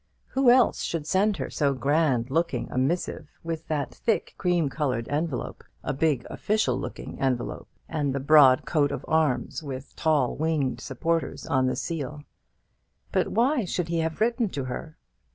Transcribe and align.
Who 0.29 0.49
else 0.49 0.81
should 0.81 1.05
send 1.05 1.37
her 1.37 1.51
so 1.51 1.75
grand 1.75 2.31
looking 2.31 2.71
a 2.71 2.77
missive, 2.79 3.27
with 3.43 3.67
that 3.67 3.93
thick 3.93 4.33
cream 4.35 4.67
coloured 4.67 5.07
envelope 5.09 5.63
(a 5.83 5.93
big 5.93 6.25
official 6.27 6.75
looking 6.75 7.19
envelope), 7.19 7.67
and 7.87 8.11
the 8.11 8.19
broad 8.19 8.65
coat 8.65 8.91
of 8.91 9.05
arms 9.07 9.61
with 9.61 9.95
tall 9.95 10.35
winged 10.35 10.81
supporters 10.81 11.45
on 11.45 11.67
the 11.67 11.75
seal? 11.75 12.23
But 13.11 13.27
why 13.27 13.63
should 13.63 13.89
he 13.89 13.99
have 13.99 14.19
written 14.19 14.49
to 14.49 14.63
her? 14.63 14.97